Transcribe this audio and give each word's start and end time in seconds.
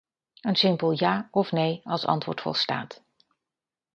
Een 0.41 0.55
simpel 0.55 0.91
'ja' 0.93 1.27
of 1.31 1.51
'nee' 1.51 1.81
als 1.83 2.05
antwoord 2.05 2.41
volstaat. 2.41 3.01